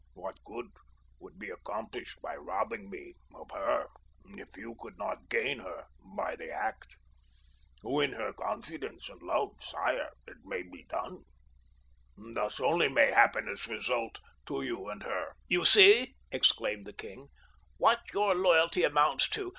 What 0.15 0.43
good 0.45 0.65
would 1.19 1.37
be 1.37 1.51
accomplished 1.51 2.23
by 2.23 2.35
robbing 2.35 2.89
me 2.89 3.13
of 3.35 3.51
her 3.51 3.85
if 4.29 4.57
you 4.57 4.73
could 4.79 4.97
not 4.97 5.29
gain 5.29 5.59
her 5.59 5.85
by 6.17 6.35
the 6.35 6.49
act? 6.49 6.87
Win 7.83 8.13
her 8.13 8.33
confidence 8.33 9.09
and 9.09 9.21
love, 9.21 9.49
sire. 9.63 10.09
It 10.27 10.37
may 10.43 10.63
be 10.63 10.87
done. 10.89 11.19
Thus 12.17 12.59
only 12.59 12.89
may 12.89 13.11
happiness 13.11 13.67
result 13.67 14.17
to 14.47 14.63
you 14.63 14.89
and 14.89 15.01
to 15.01 15.07
her." 15.07 15.33
"You 15.47 15.65
see," 15.65 16.15
exclaimed 16.31 16.85
the 16.85 16.93
king, 16.93 17.27
"what 17.77 17.99
your 18.11 18.33
loyalty 18.33 18.83
amounts 18.83 19.29
to! 19.37 19.49